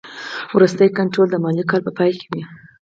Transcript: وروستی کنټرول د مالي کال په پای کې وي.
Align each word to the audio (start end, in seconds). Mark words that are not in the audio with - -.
وروستی 0.55 0.95
کنټرول 0.97 1.27
د 1.31 1.35
مالي 1.43 1.63
کال 1.69 1.81
په 1.85 1.91
پای 1.97 2.11
کې 2.19 2.27
وي. 2.31 2.43